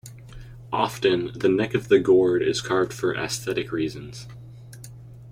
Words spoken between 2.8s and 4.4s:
for aesthetic reasons.